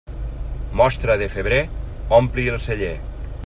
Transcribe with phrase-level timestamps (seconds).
[0.79, 1.59] Mostra de febrer
[2.21, 2.95] ompli el celler.